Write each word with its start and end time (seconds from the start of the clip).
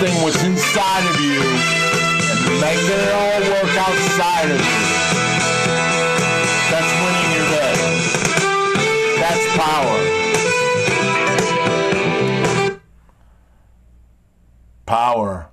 manifesting 0.00 0.22
what's 0.22 0.42
inside 0.44 1.06
of 1.10 1.20
you 1.20 1.40
and 1.40 2.60
making 2.60 2.86
it 2.86 3.12
all 3.12 3.40
work 3.40 3.76
outside 3.76 4.50
of 4.50 4.60
you. 4.60 4.78
That's 6.70 6.92
winning 7.02 7.30
your 7.34 7.46
day. 7.50 7.76
That's 9.20 9.46
power. 9.56 9.98
Power. 14.86 15.50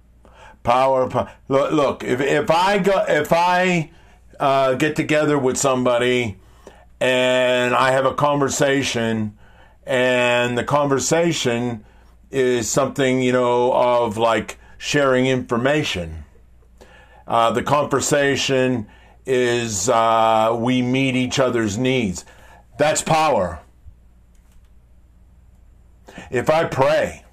Power. 0.63 1.09
power. 1.09 1.31
Look, 1.47 1.71
look, 1.71 2.03
if, 2.03 2.21
if 2.21 2.51
I 2.51 2.77
go, 2.79 3.05
if 3.07 3.31
I 3.33 3.91
uh, 4.39 4.73
get 4.75 4.95
together 4.95 5.37
with 5.37 5.57
somebody 5.57 6.37
and 6.99 7.75
I 7.75 7.91
have 7.91 8.05
a 8.05 8.13
conversation 8.13 9.37
and 9.85 10.57
the 10.57 10.63
conversation 10.63 11.85
is 12.35 12.69
something, 12.69 13.21
you 13.21 13.31
know, 13.31 13.71
of 13.71 14.17
like 14.17 14.59
sharing 14.77 15.25
information. 15.25 16.25
Uh, 17.25 17.49
the 17.51 17.63
conversation 17.63 18.87
is 19.25 19.87
uh, 19.87 20.53
we 20.59 20.81
meet 20.81 21.15
each 21.15 21.39
other's 21.39 21.77
needs. 21.77 22.25
That's 22.77 23.01
power. 23.01 23.61
If 26.29 26.49
I 26.49 26.65
pray, 26.65 27.23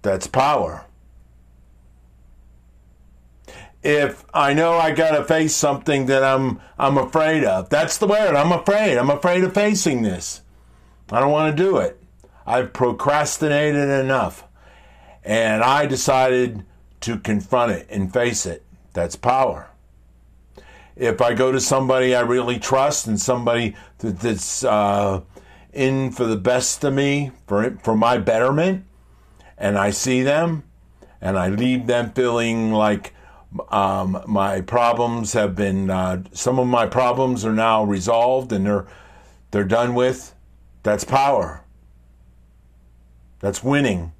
that's 0.00 0.26
power. 0.26 0.86
If 3.82 4.24
I 4.32 4.54
know 4.54 4.72
I 4.72 4.92
got 4.92 5.18
to 5.18 5.24
face 5.24 5.54
something 5.54 6.06
that 6.06 6.24
I'm 6.24 6.60
I'm 6.78 6.96
afraid 6.96 7.44
of, 7.44 7.68
that's 7.68 7.98
the 7.98 8.06
word. 8.06 8.34
I'm 8.34 8.52
afraid. 8.52 8.96
I'm 8.96 9.10
afraid 9.10 9.44
of 9.44 9.52
facing 9.52 10.00
this. 10.00 10.40
I 11.12 11.20
don't 11.20 11.30
want 11.30 11.54
to 11.54 11.62
do 11.62 11.76
it. 11.76 12.02
I've 12.46 12.72
procrastinated 12.72 13.88
enough. 13.88 14.44
And 15.24 15.62
I 15.62 15.86
decided 15.86 16.64
to 17.00 17.18
confront 17.18 17.72
it 17.72 17.86
and 17.90 18.12
face 18.12 18.46
it. 18.46 18.64
That's 18.92 19.16
power. 19.16 19.68
If 20.94 21.20
I 21.20 21.34
go 21.34 21.52
to 21.52 21.60
somebody 21.60 22.14
I 22.14 22.20
really 22.20 22.58
trust 22.58 23.06
and 23.06 23.20
somebody 23.20 23.76
that's 23.98 24.64
uh, 24.64 25.20
in 25.72 26.12
for 26.12 26.24
the 26.24 26.36
best 26.36 26.84
of 26.84 26.94
me, 26.94 27.32
for, 27.46 27.76
for 27.82 27.96
my 27.96 28.18
betterment, 28.18 28.86
and 29.58 29.76
I 29.76 29.90
see 29.90 30.22
them 30.22 30.62
and 31.20 31.38
I 31.38 31.48
leave 31.48 31.86
them 31.86 32.12
feeling 32.12 32.72
like 32.72 33.12
um, 33.70 34.22
my 34.26 34.60
problems 34.60 35.32
have 35.32 35.54
been, 35.54 35.90
uh, 35.90 36.22
some 36.32 36.58
of 36.58 36.66
my 36.66 36.86
problems 36.86 37.44
are 37.44 37.52
now 37.52 37.84
resolved 37.84 38.52
and 38.52 38.64
they're, 38.66 38.86
they're 39.50 39.64
done 39.64 39.94
with, 39.94 40.34
that's 40.82 41.04
power. 41.04 41.62
That's 43.40 43.62
winning. 43.62 44.12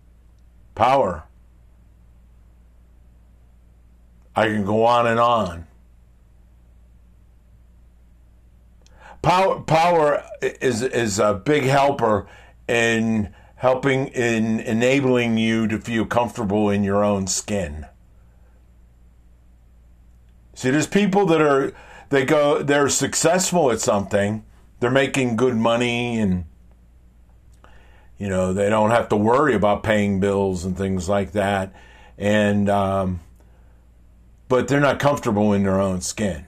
Power. 0.75 1.25
I 4.35 4.47
can 4.47 4.65
go 4.65 4.85
on 4.85 5.07
and 5.07 5.19
on. 5.19 5.67
Power, 9.23 9.61
power 9.61 10.23
is, 10.43 10.83
is 10.83 11.19
a 11.19 11.35
big 11.35 11.65
helper 11.65 12.27
in 12.69 13.35
helping 13.57 14.09
in 14.09 14.61
enabling 14.61 15.39
you 15.39 15.67
to 15.67 15.79
feel 15.79 16.05
comfortable 16.05 16.71
in 16.71 16.85
your 16.85 17.03
own 17.03 17.27
skin. 17.27 17.87
See, 20.55 20.71
there's 20.71 20.87
people 20.87 21.27
that 21.27 21.41
are 21.41 21.73
they 22.11 22.25
go 22.25 22.63
they're 22.63 22.89
successful 22.89 23.71
at 23.71 23.81
something, 23.81 24.45
they're 24.81 24.91
making 24.91 25.37
good 25.37 25.57
money 25.57 26.21
and 26.21 26.45
you 28.19 28.29
know, 28.29 28.53
they 28.53 28.71
don't 28.71 28.91
have 28.91 29.09
to 29.11 29.17
worry 29.17 29.55
about 29.55 29.83
paying 29.83 30.21
bills 30.21 30.65
and 30.65 30.77
things 30.77 31.09
like 31.09 31.33
that. 31.33 31.75
And, 32.17 32.69
um, 32.69 33.21
but 34.49 34.69
they're 34.69 34.81
not 34.81 34.99
comfortable 34.99 35.53
in 35.53 35.65
their 35.65 35.81
own 35.81 36.01
skin. 36.01 36.47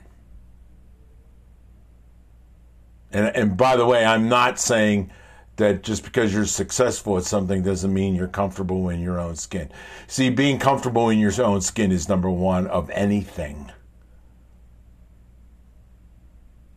And, 3.11 3.35
and 3.35 3.57
by 3.57 3.75
the 3.75 3.85
way, 3.85 4.05
I'm 4.05 4.29
not 4.29 4.59
saying 4.59 5.11
that 5.57 5.83
just 5.83 6.03
because 6.03 6.33
you're 6.33 6.45
successful 6.45 7.17
at 7.17 7.23
something 7.23 7.61
doesn't 7.61 7.93
mean 7.93 8.15
you're 8.15 8.27
comfortable 8.27 8.89
in 8.89 9.01
your 9.01 9.19
own 9.19 9.35
skin. 9.35 9.69
See, 10.07 10.29
being 10.29 10.57
comfortable 10.57 11.09
in 11.09 11.19
your 11.19 11.33
own 11.41 11.61
skin 11.61 11.91
is 11.91 12.07
number 12.07 12.29
one 12.29 12.65
of 12.67 12.89
anything. 12.91 13.71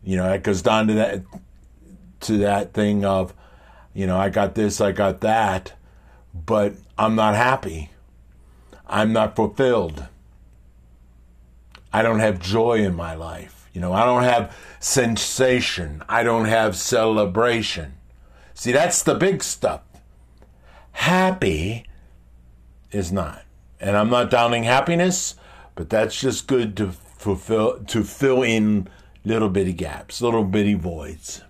You 0.03 0.17
know, 0.17 0.31
it 0.33 0.43
goes 0.43 0.61
down 0.61 0.87
to 0.87 0.93
that 0.95 1.23
to 2.21 2.37
that 2.39 2.73
thing 2.73 3.05
of 3.05 3.33
you 3.93 4.07
know, 4.07 4.17
I 4.17 4.29
got 4.29 4.55
this, 4.55 4.81
I 4.81 4.91
got 4.91 5.21
that, 5.21 5.73
but 6.33 6.73
I'm 6.97 7.15
not 7.15 7.35
happy. 7.35 7.91
I'm 8.87 9.13
not 9.13 9.35
fulfilled. 9.35 10.07
I 11.91 12.01
don't 12.01 12.19
have 12.19 12.39
joy 12.39 12.79
in 12.79 12.95
my 12.95 13.13
life. 13.13 13.69
You 13.73 13.81
know, 13.81 13.93
I 13.93 14.05
don't 14.05 14.23
have 14.23 14.55
sensation. 14.79 16.03
I 16.09 16.23
don't 16.23 16.45
have 16.45 16.75
celebration. 16.75 17.95
See, 18.53 18.71
that's 18.71 19.03
the 19.03 19.15
big 19.15 19.43
stuff. 19.43 19.81
Happy 20.91 21.85
is 22.91 23.11
not. 23.11 23.43
And 23.79 23.97
I'm 23.97 24.09
not 24.09 24.29
downing 24.29 24.63
happiness, 24.63 25.35
but 25.75 25.89
that's 25.89 26.19
just 26.19 26.47
good 26.47 26.77
to 26.77 26.91
fulfill 26.91 27.79
to 27.85 28.03
fill 28.03 28.43
in 28.43 28.87
little 29.25 29.49
bitty 29.49 29.73
gaps, 29.73 30.21
little 30.21 30.43
bitty 30.43 30.75
voids. 30.75 31.41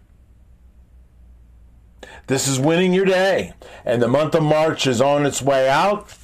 This 2.33 2.47
is 2.47 2.59
winning 2.59 2.95
your 2.95 3.05
day. 3.05 3.53
And 3.85 4.01
the 4.01 4.07
month 4.07 4.33
of 4.33 4.41
March 4.41 4.87
is 4.87 4.99
on 4.99 5.27
its 5.27 5.39
way 5.39 5.69
out. 5.69 6.17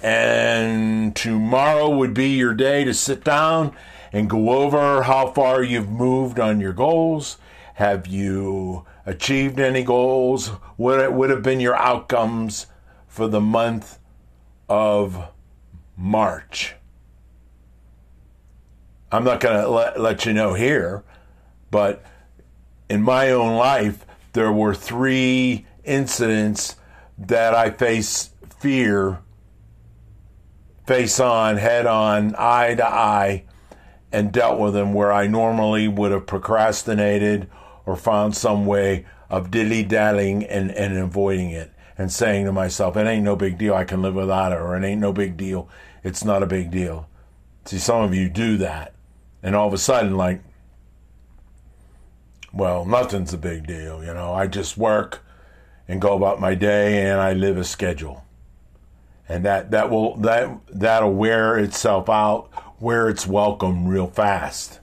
And 0.00 1.14
tomorrow 1.14 1.90
would 1.90 2.14
be 2.14 2.30
your 2.30 2.54
day 2.54 2.82
to 2.84 2.94
sit 2.94 3.24
down 3.24 3.76
and 4.10 4.30
go 4.30 4.48
over 4.48 5.02
how 5.02 5.26
far 5.32 5.62
you've 5.62 5.90
moved 5.90 6.40
on 6.40 6.62
your 6.62 6.72
goals. 6.72 7.36
Have 7.74 8.06
you 8.06 8.86
achieved 9.04 9.60
any 9.60 9.84
goals? 9.84 10.48
What 10.78 11.12
would 11.12 11.28
have 11.28 11.42
been 11.42 11.60
your 11.60 11.76
outcomes 11.76 12.64
for 13.06 13.28
the 13.28 13.42
month 13.42 13.98
of 14.66 15.28
March? 15.94 16.74
I'm 19.12 19.24
not 19.24 19.40
going 19.40 19.60
to 19.60 19.68
let, 19.68 20.00
let 20.00 20.24
you 20.24 20.32
know 20.32 20.54
here, 20.54 21.04
but 21.70 22.02
in 22.88 23.02
my 23.02 23.30
own 23.30 23.56
life, 23.56 24.06
there 24.32 24.52
were 24.52 24.74
three 24.74 25.66
incidents 25.84 26.76
that 27.18 27.54
I 27.54 27.70
face 27.70 28.30
fear 28.60 29.20
face 30.88 31.20
on, 31.20 31.58
head 31.58 31.86
on, 31.86 32.34
eye 32.38 32.74
to 32.74 32.86
eye, 32.86 33.44
and 34.10 34.32
dealt 34.32 34.58
with 34.58 34.72
them 34.72 34.94
where 34.94 35.12
I 35.12 35.26
normally 35.26 35.86
would 35.86 36.12
have 36.12 36.26
procrastinated 36.26 37.46
or 37.84 37.94
found 37.94 38.34
some 38.34 38.64
way 38.64 39.04
of 39.28 39.50
dilly 39.50 39.82
dallying 39.82 40.44
and, 40.44 40.70
and 40.70 40.96
avoiding 40.96 41.50
it 41.50 41.70
and 41.98 42.10
saying 42.10 42.46
to 42.46 42.52
myself, 42.52 42.96
it 42.96 43.06
ain't 43.06 43.22
no 43.22 43.36
big 43.36 43.58
deal, 43.58 43.74
I 43.74 43.84
can 43.84 44.00
live 44.00 44.14
without 44.14 44.52
it, 44.52 44.58
or 44.58 44.76
it 44.76 44.84
ain't 44.84 45.00
no 45.00 45.12
big 45.12 45.36
deal, 45.36 45.68
it's 46.02 46.24
not 46.24 46.42
a 46.42 46.46
big 46.46 46.70
deal. 46.70 47.06
See, 47.66 47.78
some 47.78 48.02
of 48.02 48.14
you 48.14 48.30
do 48.30 48.56
that. 48.56 48.94
And 49.42 49.54
all 49.54 49.68
of 49.68 49.74
a 49.74 49.78
sudden, 49.78 50.16
like, 50.16 50.40
well, 52.52 52.84
nothing's 52.84 53.34
a 53.34 53.38
big 53.38 53.66
deal. 53.66 54.02
You 54.04 54.14
know, 54.14 54.32
I 54.32 54.46
just 54.46 54.76
work 54.76 55.24
and 55.86 56.00
go 56.00 56.16
about 56.16 56.40
my 56.40 56.54
day 56.54 57.06
and 57.06 57.20
I 57.20 57.32
live 57.32 57.56
a 57.56 57.64
schedule. 57.64 58.24
And 59.28 59.44
that, 59.44 59.70
that 59.72 59.90
will 59.90 60.16
that 60.18 60.58
that'll 60.72 61.12
wear 61.12 61.58
itself 61.58 62.08
out, 62.08 62.48
where 62.78 63.10
its 63.10 63.26
welcome 63.26 63.86
real 63.86 64.06
fast. 64.06 64.80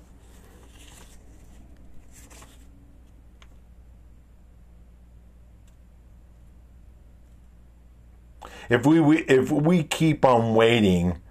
If 8.70 8.86
we, 8.86 9.00
we 9.00 9.20
if 9.24 9.52
we 9.52 9.84
keep 9.84 10.26
on 10.26 10.56
waiting 10.56 11.22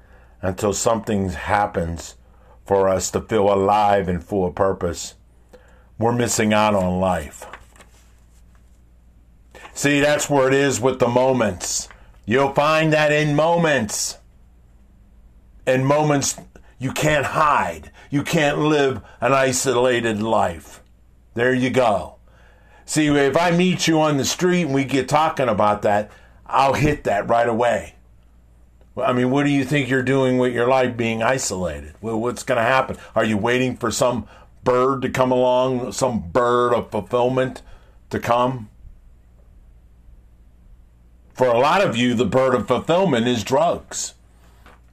until 0.42 0.72
something 0.72 1.30
happens 1.30 2.16
for 2.64 2.88
us 2.88 3.10
to 3.12 3.20
feel 3.20 3.52
alive 3.52 4.08
and 4.08 4.22
full 4.22 4.46
of 4.46 4.54
purpose, 4.54 5.14
we're 5.98 6.12
missing 6.12 6.52
out 6.52 6.74
on 6.74 7.00
life. 7.00 7.46
See, 9.72 10.00
that's 10.00 10.30
where 10.30 10.48
it 10.48 10.54
is 10.54 10.80
with 10.80 10.98
the 10.98 11.08
moments. 11.08 11.88
You'll 12.26 12.52
find 12.52 12.92
that 12.92 13.12
in 13.12 13.34
moments. 13.34 14.18
In 15.66 15.84
moments, 15.84 16.36
you 16.78 16.92
can't 16.92 17.26
hide. 17.26 17.90
You 18.10 18.22
can't 18.22 18.58
live 18.58 19.02
an 19.20 19.32
isolated 19.32 20.22
life. 20.22 20.82
There 21.34 21.52
you 21.52 21.70
go. 21.70 22.16
See, 22.86 23.06
if 23.08 23.36
I 23.36 23.50
meet 23.50 23.88
you 23.88 24.00
on 24.00 24.16
the 24.16 24.24
street 24.24 24.62
and 24.62 24.74
we 24.74 24.84
get 24.84 25.08
talking 25.08 25.48
about 25.48 25.82
that, 25.82 26.10
I'll 26.46 26.74
hit 26.74 27.04
that 27.04 27.28
right 27.28 27.48
away. 27.48 27.94
I 28.96 29.12
mean, 29.12 29.30
what 29.30 29.44
do 29.44 29.50
you 29.50 29.64
think 29.64 29.88
you're 29.88 30.02
doing 30.02 30.38
with 30.38 30.52
your 30.52 30.68
life 30.68 30.96
being 30.96 31.22
isolated? 31.22 31.94
Well, 32.00 32.20
what's 32.20 32.44
going 32.44 32.58
to 32.58 32.62
happen? 32.62 32.96
Are 33.16 33.24
you 33.24 33.36
waiting 33.36 33.76
for 33.76 33.90
some 33.90 34.28
bird 34.64 35.02
to 35.02 35.10
come 35.10 35.30
along, 35.30 35.92
some 35.92 36.30
bird 36.30 36.72
of 36.72 36.90
fulfillment 36.90 37.62
to 38.10 38.18
come. 38.18 38.68
For 41.34 41.48
a 41.48 41.58
lot 41.58 41.82
of 41.82 41.96
you, 41.96 42.14
the 42.14 42.24
bird 42.24 42.54
of 42.54 42.66
fulfillment 42.66 43.26
is 43.26 43.44
drugs. 43.44 44.14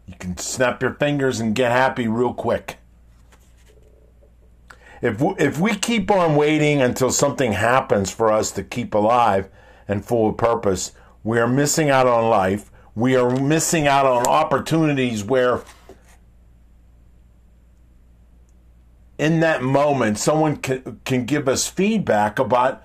You 0.08 0.16
can 0.20 0.38
snap 0.38 0.82
your 0.82 0.94
fingers 0.96 1.40
and 1.40 1.56
get 1.56 1.72
happy 1.72 2.08
real 2.08 2.34
quick. 2.34 2.78
If 5.02 5.20
we, 5.20 5.34
if 5.40 5.60
we 5.60 5.76
keep 5.76 6.12
on 6.12 6.36
waiting 6.36 6.82
until 6.82 7.12
something 7.12 7.54
happens 7.54 8.12
for 8.12 8.32
us 8.32 8.52
to 8.52 8.64
keep 8.64 8.94
alive 8.94 9.50
and 9.88 10.06
full 10.06 10.30
of 10.30 10.38
purpose, 10.38 10.92
we 11.24 11.40
are 11.40 11.48
missing 11.48 11.90
out 11.90 12.08
on 12.08 12.30
life. 12.30 12.72
We 12.96 13.16
are 13.16 13.30
missing 13.30 13.88
out 13.88 14.06
on 14.06 14.28
opportunities 14.28 15.24
where, 15.24 15.62
in 19.22 19.40
that 19.42 19.62
moment, 19.62 20.18
someone 20.18 20.58
can, 20.58 21.00
can 21.06 21.26
give 21.26 21.48
us 21.48 21.68
feedback 21.68 22.40
about 22.40 22.84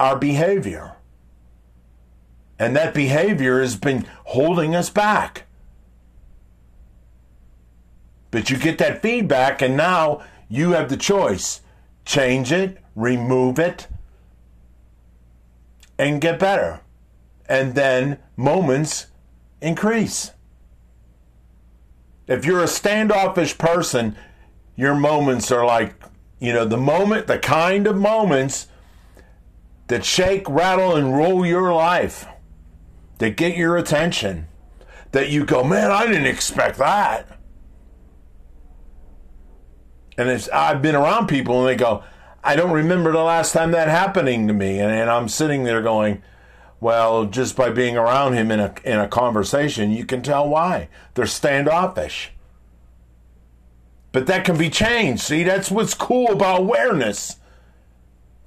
our 0.00 0.18
behavior. 0.18 0.96
And 2.58 2.74
that 2.74 2.92
behavior 2.92 3.60
has 3.60 3.76
been 3.76 4.04
holding 4.24 4.74
us 4.74 4.90
back. 4.90 5.44
But 8.32 8.50
you 8.50 8.56
get 8.56 8.78
that 8.78 9.00
feedback, 9.00 9.62
and 9.62 9.76
now 9.76 10.22
you 10.48 10.72
have 10.72 10.88
the 10.88 10.96
choice 10.96 11.60
change 12.04 12.50
it, 12.50 12.78
remove 12.96 13.60
it, 13.60 13.86
and 16.00 16.20
get 16.20 16.40
better. 16.40 16.80
And 17.48 17.76
then 17.76 18.18
moments 18.36 19.06
increase. 19.60 20.32
If 22.26 22.44
you're 22.44 22.64
a 22.64 22.68
standoffish 22.68 23.56
person, 23.56 24.16
your 24.78 24.94
moments 24.94 25.50
are 25.50 25.66
like, 25.66 26.00
you 26.38 26.52
know, 26.52 26.64
the 26.64 26.76
moment, 26.76 27.26
the 27.26 27.38
kind 27.38 27.88
of 27.88 27.96
moments 27.96 28.68
that 29.88 30.04
shake, 30.04 30.48
rattle, 30.48 30.94
and 30.94 31.16
roll 31.16 31.44
your 31.44 31.74
life 31.74 32.26
that 33.18 33.36
get 33.36 33.56
your 33.56 33.76
attention, 33.76 34.46
that 35.10 35.30
you 35.30 35.44
go, 35.44 35.64
man, 35.64 35.90
I 35.90 36.06
didn't 36.06 36.26
expect 36.26 36.78
that. 36.78 37.40
And 40.16 40.28
it's, 40.28 40.48
I've 40.50 40.80
been 40.80 40.94
around 40.94 41.26
people 41.26 41.58
and 41.58 41.68
they 41.68 41.74
go, 41.74 42.04
I 42.44 42.54
don't 42.54 42.70
remember 42.70 43.10
the 43.10 43.18
last 43.18 43.52
time 43.52 43.72
that 43.72 43.88
happening 43.88 44.46
to 44.46 44.54
me. 44.54 44.78
And, 44.78 44.92
and 44.92 45.10
I'm 45.10 45.28
sitting 45.28 45.64
there 45.64 45.82
going, 45.82 46.22
well, 46.78 47.24
just 47.24 47.56
by 47.56 47.70
being 47.70 47.96
around 47.96 48.34
him 48.34 48.52
in 48.52 48.60
a, 48.60 48.72
in 48.84 49.00
a 49.00 49.08
conversation, 49.08 49.90
you 49.90 50.04
can 50.04 50.22
tell 50.22 50.48
why. 50.48 50.88
They're 51.14 51.26
standoffish. 51.26 52.30
But 54.18 54.26
that 54.26 54.44
can 54.44 54.58
be 54.58 54.68
changed. 54.68 55.22
See, 55.22 55.44
that's 55.44 55.70
what's 55.70 55.94
cool 55.94 56.32
about 56.32 56.62
awareness. 56.62 57.36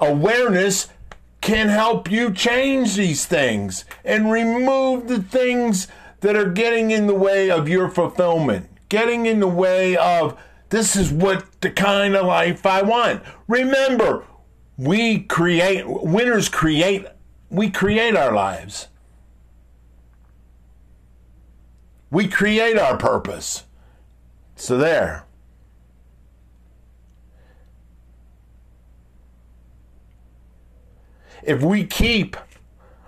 Awareness 0.01 0.89
can 1.39 1.69
help 1.69 2.11
you 2.11 2.33
change 2.33 2.97
these 2.97 3.25
things 3.25 3.85
and 4.03 4.29
remove 4.29 5.07
the 5.07 5.21
things 5.21 5.87
that 6.19 6.35
are 6.35 6.49
getting 6.49 6.91
in 6.91 7.07
the 7.07 7.15
way 7.15 7.49
of 7.49 7.69
your 7.69 7.87
fulfillment, 7.87 8.67
getting 8.89 9.25
in 9.25 9.39
the 9.39 9.47
way 9.47 9.95
of 9.95 10.37
this 10.67 10.97
is 10.97 11.09
what 11.09 11.45
the 11.61 11.71
kind 11.71 12.17
of 12.17 12.25
life 12.25 12.65
I 12.65 12.81
want. 12.81 13.23
Remember, 13.47 14.25
we 14.77 15.19
create, 15.19 15.85
winners 15.87 16.49
create, 16.49 17.05
we 17.49 17.69
create 17.69 18.17
our 18.17 18.33
lives. 18.33 18.89
We 22.09 22.27
create 22.27 22.77
our 22.77 22.97
purpose. 22.97 23.63
So 24.57 24.77
there. 24.77 25.27
If 31.43 31.61
we 31.61 31.85
keep 31.85 32.37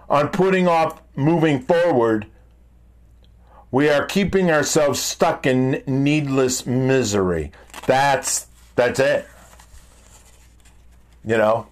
on 0.10 0.30
putting 0.30 0.68
off 0.68 1.02
moving 1.16 1.60
forward, 1.60 2.28
we 3.72 3.90
are 3.90 4.06
keeping 4.06 4.52
ourselves 4.52 5.00
stuck 5.00 5.46
in 5.46 5.82
needless 5.88 6.66
misery. 6.66 7.52
That's 7.88 8.48
that's 8.76 9.00
it. 9.00 9.28
You 11.26 11.38
know. 11.38 11.68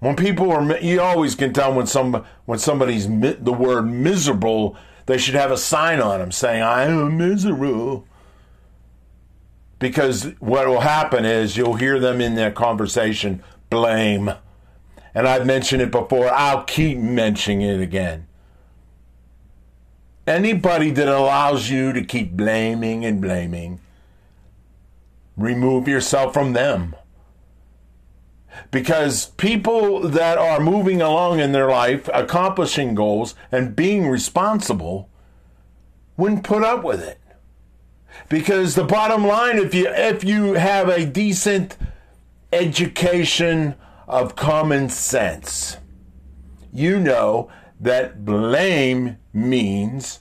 When 0.00 0.16
people 0.16 0.50
are, 0.50 0.78
you 0.78 1.00
always 1.00 1.36
can 1.36 1.52
tell 1.52 1.72
when 1.72 1.86
some 1.86 2.24
when 2.44 2.58
somebody's 2.58 3.06
the 3.06 3.52
word 3.52 3.82
miserable, 3.82 4.76
they 5.06 5.16
should 5.16 5.36
have 5.36 5.52
a 5.52 5.56
sign 5.56 6.00
on 6.00 6.18
them 6.18 6.32
saying 6.32 6.62
"I 6.62 6.84
am 6.84 7.16
miserable." 7.16 8.04
Because 9.78 10.24
what 10.38 10.68
will 10.68 10.80
happen 10.80 11.24
is 11.24 11.56
you'll 11.56 11.74
hear 11.74 11.98
them 11.98 12.20
in 12.20 12.34
their 12.34 12.50
conversation 12.52 13.42
blame. 13.72 14.30
And 15.14 15.26
I've 15.26 15.46
mentioned 15.46 15.80
it 15.80 15.90
before, 15.90 16.30
I'll 16.30 16.64
keep 16.64 16.98
mentioning 16.98 17.62
it 17.62 17.80
again. 17.80 18.26
Anybody 20.26 20.90
that 20.90 21.08
allows 21.08 21.70
you 21.70 21.94
to 21.94 22.04
keep 22.04 22.32
blaming 22.32 23.04
and 23.04 23.20
blaming, 23.20 23.80
remove 25.38 25.88
yourself 25.88 26.34
from 26.34 26.52
them. 26.52 26.94
Because 28.70 29.26
people 29.38 30.00
that 30.00 30.36
are 30.36 30.60
moving 30.60 31.00
along 31.00 31.40
in 31.40 31.52
their 31.52 31.70
life, 31.70 32.10
accomplishing 32.12 32.94
goals, 32.94 33.34
and 33.50 33.74
being 33.74 34.06
responsible 34.06 35.08
wouldn't 36.18 36.44
put 36.44 36.62
up 36.62 36.84
with 36.84 37.02
it. 37.02 37.18
Because 38.28 38.74
the 38.74 38.84
bottom 38.84 39.26
line, 39.26 39.56
if 39.56 39.74
you 39.74 39.88
if 39.88 40.22
you 40.22 40.54
have 40.54 40.88
a 40.90 41.06
decent 41.06 41.76
education 42.52 43.74
of 44.06 44.36
common 44.36 44.88
sense. 44.88 45.78
You 46.72 47.00
know 47.00 47.50
that 47.80 48.24
blame 48.24 49.18
means 49.32 50.20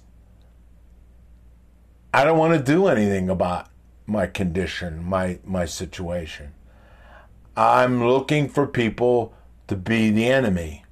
I 2.14 2.24
don't 2.24 2.38
want 2.38 2.58
to 2.58 2.72
do 2.72 2.88
anything 2.88 3.30
about 3.30 3.68
my 4.06 4.28
condition, 4.28 5.04
my 5.04 5.40
my 5.46 5.66
situation. 5.66 6.54
I'm 7.56 8.06
looking 8.06 8.50
for 8.50 8.66
people 8.68 9.34
to 9.68 9.76
be 9.76 10.10
the 10.10 10.28
enemy. 10.28 10.84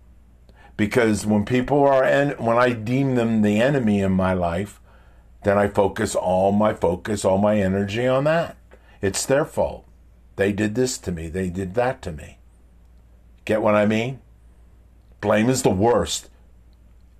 Because 0.78 1.26
when 1.26 1.44
people 1.44 1.86
are 1.86 2.06
en- 2.06 2.38
when 2.38 2.58
I 2.58 2.72
deem 2.72 3.16
them 3.16 3.42
the 3.42 3.60
enemy 3.60 4.00
in 4.00 4.14
my 4.14 4.34
life, 4.34 4.80
then 5.44 5.58
I 5.58 5.68
focus 5.68 6.16
all 6.16 6.54
my 6.54 6.74
focus, 6.74 7.26
all 7.26 7.38
my 7.38 7.60
energy 7.60 8.08
on 8.08 8.24
that. 8.26 8.56
It's 9.02 9.26
their 9.26 9.44
fault. 9.44 9.86
They 10.40 10.54
did 10.54 10.74
this 10.74 10.98
to 11.00 11.12
me. 11.12 11.28
They 11.28 11.50
did 11.50 11.74
that 11.74 12.02
to 12.04 12.14
me. 12.14 12.38
Get 13.44 13.62
what 13.62 13.76
I 13.76 13.86
mean? 13.86 14.22
Blame 15.20 15.50
is 15.50 15.64
the 15.64 15.70
worst. 15.70 16.30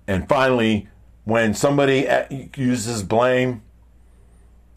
And 0.06 0.26
finally, 0.26 0.88
when 1.24 1.52
somebody 1.52 2.08
uses 2.56 3.02
blame, 3.02 3.60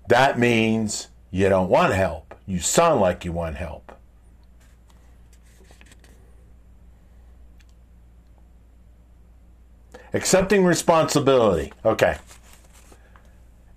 that 0.09 0.38
means 0.38 1.07
you 1.31 1.47
don't 1.47 1.69
want 1.69 1.93
help. 1.93 2.35
You 2.45 2.59
sound 2.59 3.00
like 3.00 3.23
you 3.23 3.31
want 3.31 3.55
help. 3.55 3.97
Accepting 10.13 10.65
responsibility. 10.65 11.71
Okay. 11.85 12.17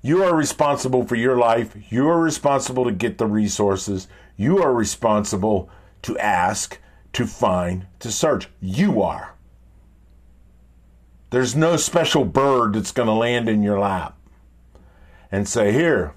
You 0.06 0.22
are 0.22 0.36
responsible 0.36 1.04
for 1.04 1.16
your 1.16 1.36
life. 1.36 1.74
You 1.90 2.08
are 2.08 2.20
responsible 2.20 2.84
to 2.84 2.92
get 2.92 3.18
the 3.18 3.26
resources. 3.26 4.06
You 4.36 4.62
are 4.62 4.72
responsible 4.72 5.68
to 6.02 6.16
ask, 6.18 6.78
to 7.14 7.26
find, 7.26 7.88
to 7.98 8.12
search. 8.12 8.46
You 8.60 9.02
are. 9.02 9.34
There's 11.30 11.56
no 11.56 11.76
special 11.76 12.24
bird 12.24 12.74
that's 12.74 12.92
going 12.92 13.08
to 13.08 13.14
land 13.14 13.48
in 13.48 13.64
your 13.64 13.80
lap 13.80 14.16
and 15.32 15.48
say, 15.48 15.72
Here, 15.72 16.14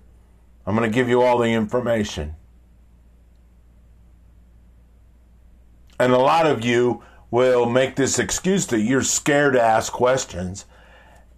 I'm 0.67 0.75
going 0.75 0.87
to 0.87 0.93
give 0.93 1.09
you 1.09 1.23
all 1.23 1.39
the 1.39 1.51
information. 1.51 2.35
And 5.99 6.13
a 6.13 6.19
lot 6.19 6.45
of 6.45 6.63
you 6.63 7.03
will 7.31 7.65
make 7.65 7.95
this 7.95 8.19
excuse 8.19 8.67
that 8.67 8.81
you're 8.81 9.01
scared 9.01 9.53
to 9.53 9.61
ask 9.61 9.91
questions. 9.91 10.65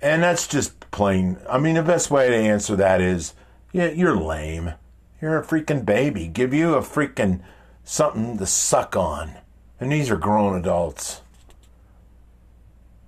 And 0.01 0.23
that's 0.23 0.47
just 0.47 0.79
plain. 0.91 1.37
I 1.49 1.59
mean, 1.59 1.75
the 1.75 1.83
best 1.83 2.09
way 2.09 2.29
to 2.29 2.35
answer 2.35 2.75
that 2.75 3.01
is 3.01 3.33
yeah, 3.71 3.89
you're 3.89 4.15
lame. 4.15 4.73
You're 5.21 5.39
a 5.39 5.45
freaking 5.45 5.85
baby. 5.85 6.27
Give 6.27 6.53
you 6.53 6.73
a 6.73 6.81
freaking 6.81 7.41
something 7.83 8.37
to 8.37 8.45
suck 8.45 8.95
on. 8.95 9.37
And 9.79 9.91
these 9.91 10.09
are 10.09 10.17
grown 10.17 10.57
adults. 10.57 11.21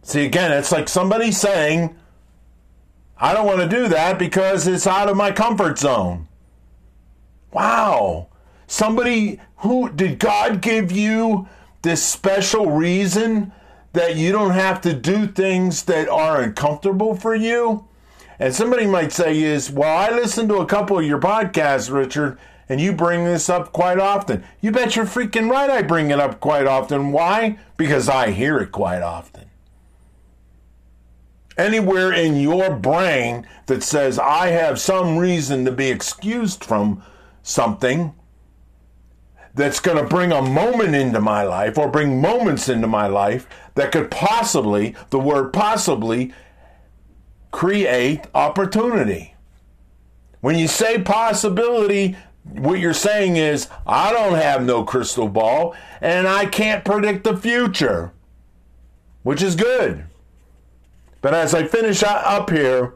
See, 0.04 0.26
again, 0.26 0.52
it's 0.52 0.72
like 0.72 0.90
somebody 0.90 1.32
saying, 1.32 1.96
I 3.18 3.34
don't 3.34 3.46
want 3.46 3.62
to 3.62 3.70
do 3.70 3.88
that 3.88 4.20
because 4.20 4.68
it's 4.68 4.88
out 4.88 5.10
of 5.10 5.18
my 5.18 5.32
comfort 5.32 5.80
zone. 5.80 6.28
Wow. 7.52 8.28
Somebody 8.68 9.40
who 9.58 9.90
did 9.90 10.20
God 10.20 10.62
give 10.62 10.92
you 10.92 11.48
this 11.84 12.04
special 12.04 12.72
reason 12.72 13.52
that 13.94 14.16
you 14.16 14.32
don't 14.32 14.52
have 14.52 14.82
to 14.82 14.94
do 14.94 15.28
things 15.28 15.84
that 15.84 16.10
are 16.10 16.42
uncomfortable 16.42 17.16
for 17.16 17.34
you? 17.34 17.88
And 18.40 18.54
somebody 18.54 18.86
might 18.86 19.12
say 19.12 19.42
is, 19.42 19.72
well, 19.72 19.98
I 19.98 20.10
listen 20.14 20.48
to 20.50 20.58
a 20.58 20.66
couple 20.66 21.00
of 21.00 21.06
your 21.06 21.20
podcasts, 21.20 21.92
Richard, 21.92 22.38
And 22.68 22.82
you 22.82 22.94
bring 22.94 23.26
this 23.26 23.50
up 23.50 23.72
quite 23.72 24.00
often. 24.00 24.44
You 24.62 24.72
bet 24.72 24.96
you're 24.96 25.06
freaking 25.06 25.50
right 25.50 25.70
I 25.70 25.82
bring 25.82 26.12
it 26.12 26.20
up 26.20 26.40
quite 26.40 26.66
often. 26.66 27.12
Why? 27.12 27.60
Because 27.78 28.10
I 28.10 28.32
hear 28.32 28.58
it 28.60 28.72
quite 28.72 29.02
often. 29.02 29.50
Anywhere 31.58 32.12
in 32.12 32.38
your 32.38 32.76
brain 32.76 33.46
that 33.68 33.84
says 33.84 34.18
I 34.18 34.48
have 34.48 34.80
some 34.80 35.18
reason 35.18 35.66
to 35.66 35.72
be 35.72 35.90
excused 35.90 36.64
from 36.64 37.04
something 37.44 38.16
that's 39.56 39.80
going 39.80 39.98
to 39.98 40.04
bring 40.04 40.32
a 40.32 40.42
moment 40.42 40.96
into 40.96 41.22
my 41.22 41.44
life 41.44 41.78
or 41.78 41.88
bring 41.88 42.20
moments 42.20 42.70
into 42.70 42.88
my 42.88 43.08
life 43.08 43.48
that 43.76 43.92
could 43.92 44.10
possibly, 44.10 44.96
the 45.12 45.20
word 45.20 45.54
possibly, 45.54 46.34
create 47.52 48.22
opportunity. 48.34 49.36
When 50.42 50.58
you 50.58 50.68
say 50.68 51.02
possibility, 51.02 52.18
what 52.44 52.80
you're 52.80 52.94
saying 52.94 53.38
is, 53.38 53.70
I 53.86 54.12
don't 54.12 54.36
have 54.36 54.64
no 54.64 54.84
crystal 54.84 55.30
ball 55.30 55.76
and 56.02 56.28
I 56.28 56.48
can't 56.48 56.84
predict 56.84 57.24
the 57.24 57.38
future, 57.38 58.12
which 59.22 59.42
is 59.42 59.56
good. 59.56 60.06
But 61.22 61.34
as 61.34 61.54
I 61.54 61.66
finish 61.66 62.04
up 62.04 62.50
here, 62.50 62.96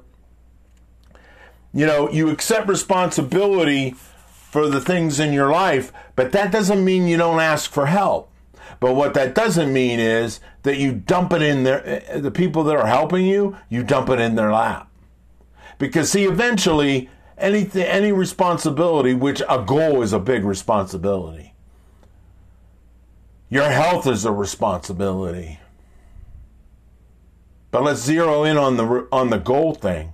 you 1.73 1.85
know, 1.85 2.09
you 2.09 2.29
accept 2.29 2.67
responsibility 2.67 3.95
for 4.57 4.67
the 4.67 4.81
things 4.81 5.19
in 5.19 5.33
your 5.33 5.51
life, 5.51 5.93
but 6.15 6.31
that 6.31 6.51
doesn't 6.51 6.83
mean 6.83 7.07
you 7.07 7.15
don't 7.15 7.39
ask 7.39 7.69
for 7.69 7.85
help. 7.85 8.31
But 8.79 8.95
what 8.95 9.13
that 9.13 9.35
doesn't 9.35 9.71
mean 9.71 9.99
is 9.99 10.39
that 10.63 10.77
you 10.77 10.93
dump 10.93 11.31
it 11.31 11.43
in 11.43 11.61
their, 11.61 11.87
eh, 11.87 12.17
the 12.17 12.31
people 12.31 12.63
that 12.63 12.75
are 12.75 12.87
helping 12.87 13.27
you, 13.27 13.55
you 13.69 13.83
dump 13.83 14.09
it 14.09 14.19
in 14.19 14.33
their 14.33 14.51
lap. 14.51 14.89
Because 15.77 16.11
see, 16.11 16.25
eventually, 16.25 17.07
anything, 17.37 17.83
any 17.83 18.11
responsibility, 18.11 19.13
which 19.13 19.43
a 19.47 19.63
goal 19.63 20.01
is 20.01 20.11
a 20.11 20.17
big 20.17 20.43
responsibility. 20.43 21.53
Your 23.51 23.69
health 23.69 24.07
is 24.07 24.25
a 24.25 24.31
responsibility. 24.31 25.59
But 27.69 27.83
let's 27.83 27.99
zero 27.99 28.43
in 28.43 28.57
on 28.57 28.77
the 28.77 29.07
on 29.11 29.29
the 29.29 29.37
goal 29.37 29.75
thing. 29.75 30.13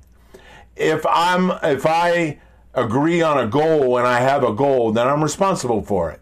If 0.75 1.05
I'm 1.05 1.49
if 1.63 1.85
I 1.85 2.39
agree 2.73 3.21
on 3.21 3.37
a 3.37 3.47
goal 3.47 3.97
and 3.97 4.07
I 4.07 4.19
have 4.19 4.43
a 4.43 4.53
goal, 4.53 4.91
then 4.91 5.07
I'm 5.07 5.23
responsible 5.23 5.83
for 5.83 6.11
it. 6.11 6.21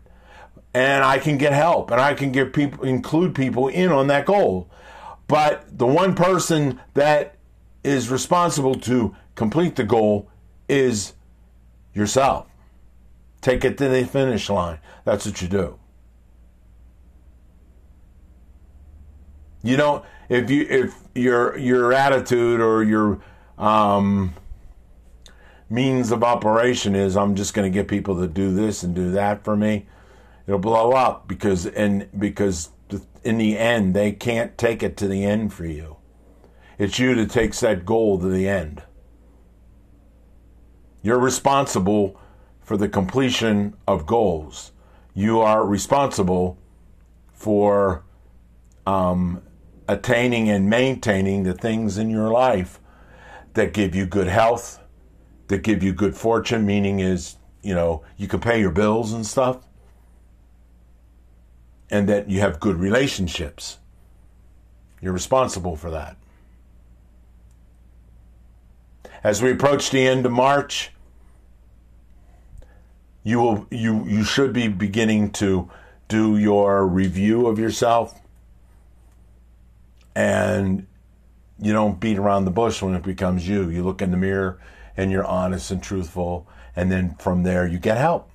And 0.74 1.04
I 1.04 1.20
can 1.20 1.38
get 1.38 1.54
help 1.54 1.92
and 1.92 2.00
I 2.00 2.14
can 2.14 2.32
get 2.32 2.54
people 2.54 2.84
include 2.84 3.36
people 3.36 3.68
in 3.68 3.92
on 3.92 4.08
that 4.08 4.26
goal. 4.26 4.70
But 5.28 5.78
the 5.78 5.88
one 5.88 6.16
person 6.16 6.80
that 6.94 7.36
is 7.84 8.10
responsible 8.10 8.76
to 8.76 9.16
complete 9.36 9.76
the 9.76 9.84
goal 9.84 10.30
is 10.68 11.14
yourself. 11.94 12.48
Take 13.42 13.66
it 13.66 13.78
to 13.80 13.90
the 13.90 14.06
finish 14.06 14.50
line. 14.50 14.80
That's 15.04 15.26
what 15.26 15.42
you 15.42 15.48
do. 15.48 15.80
You 19.64 19.78
don't 19.78 20.04
if 20.30 20.50
you 20.50 20.66
if 20.70 20.96
your 21.14 21.58
your 21.58 21.94
attitude 21.94 22.62
or 22.62 22.84
your 22.84 23.22
um, 23.58 24.34
means 25.72 26.12
of 26.12 26.24
operation 26.24 26.96
is 26.96 27.16
I'm 27.16 27.36
just 27.36 27.54
going 27.54 27.72
to 27.72 27.74
get 27.74 27.88
people 27.88 28.20
to 28.20 28.28
do 28.28 28.54
this 28.54 28.84
and 28.84 28.94
do 28.94 29.12
that 29.12 29.44
for 29.44 29.56
me, 29.56 29.88
it'll 30.46 30.60
blow 30.60 30.92
up 30.92 31.28
because 31.28 31.66
and 31.66 32.08
because 32.18 32.70
in 33.24 33.38
the 33.38 33.58
end 33.58 33.96
they 33.96 34.12
can't 34.12 34.58
take 34.58 34.84
it 34.84 34.98
to 34.98 35.08
the 35.08 35.24
end 35.24 35.54
for 35.54 35.66
you. 35.66 35.98
It's 36.78 37.00
you 37.00 37.16
that 37.16 37.30
takes 37.30 37.60
that 37.62 37.86
goal 37.86 38.20
to 38.20 38.28
the 38.28 38.48
end. 38.48 38.84
You're 41.04 41.20
responsible 41.20 42.20
for 42.62 42.78
the 42.78 42.90
completion 42.90 43.76
of 43.88 44.06
goals. 44.06 44.72
You 45.14 45.42
are 45.42 45.66
responsible 45.66 46.58
for 47.34 48.04
um, 48.86 49.42
attaining 49.88 50.50
and 50.50 50.70
maintaining 50.70 51.44
the 51.44 51.54
things 51.54 51.98
in 51.98 52.10
your 52.10 52.30
life 52.30 52.80
that 53.54 53.74
give 53.74 53.94
you 53.94 54.06
good 54.06 54.28
health, 54.28 54.80
that 55.52 55.64
give 55.64 55.84
you 55.84 55.92
good 55.92 56.16
fortune, 56.16 56.66
meaning 56.66 57.02
is, 57.02 57.36
you 57.62 57.76
know, 57.76 58.04
you 58.16 58.26
can 58.26 58.40
pay 58.40 58.58
your 58.60 58.72
bills 58.72 59.12
and 59.12 59.28
stuff, 59.28 59.58
and 61.90 62.08
that 62.08 62.30
you 62.30 62.40
have 62.40 62.62
good 62.62 62.78
relationships. 62.78 63.78
You're 65.02 65.12
responsible 65.12 65.76
for 65.76 65.92
that. 65.92 66.16
As 69.26 69.42
we 69.42 69.52
approach 69.52 69.92
the 69.92 70.08
end 70.08 70.26
of 70.26 70.32
March, 70.32 70.92
you 73.24 73.40
will 73.40 73.68
you 73.70 74.06
you 74.08 74.24
should 74.24 74.54
be 74.54 74.70
beginning 74.70 75.32
to 75.32 75.70
do 76.08 76.38
your 76.38 76.88
review 76.88 77.46
of 77.46 77.60
yourself 77.60 78.20
and 80.16 80.88
you 81.60 81.72
don't 81.72 82.00
beat 82.00 82.18
around 82.18 82.46
the 82.46 82.52
bush 82.52 82.82
when 82.82 82.96
it 82.96 83.04
becomes 83.04 83.48
you. 83.48 83.70
You 83.70 83.84
look 83.84 84.02
in 84.02 84.12
the 84.12 84.18
mirror 84.18 84.60
and 85.02 85.12
you're 85.12 85.26
honest 85.26 85.72
and 85.72 85.82
truthful, 85.82 86.48
and 86.76 86.92
then 86.92 87.16
from 87.16 87.44
there 87.44 87.68
you 87.68 87.80
get 87.80 87.98
help. 87.98 88.30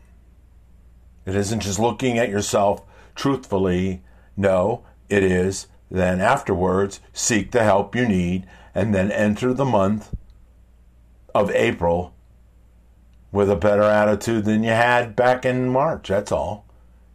It 1.24 1.34
isn't 1.34 1.60
just 1.60 1.78
looking 1.78 2.18
at 2.18 2.28
yourself 2.28 2.82
truthfully. 3.14 4.02
No, 4.36 4.84
it 5.08 5.22
is 5.22 5.68
then 5.90 6.20
afterwards 6.20 7.00
seek 7.12 7.52
the 7.52 7.62
help 7.62 7.94
you 7.94 8.06
need 8.06 8.46
and 8.74 8.94
then 8.94 9.10
enter 9.10 9.54
the 9.54 9.64
month 9.64 10.14
of 11.34 11.50
April 11.52 12.12
with 13.30 13.50
a 13.50 13.56
better 13.56 13.82
attitude 13.82 14.44
than 14.44 14.64
you 14.64 14.70
had 14.70 15.14
back 15.14 15.44
in 15.44 15.68
March. 15.68 16.08
That's 16.08 16.32
all. 16.32 16.64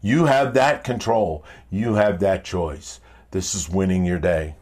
You 0.01 0.25
have 0.25 0.53
that 0.53 0.83
control. 0.83 1.43
You 1.69 1.95
have 1.95 2.19
that 2.19 2.43
choice. 2.43 2.99
This 3.31 3.53
is 3.53 3.69
winning 3.69 4.05
your 4.05 4.19
day. 4.19 4.55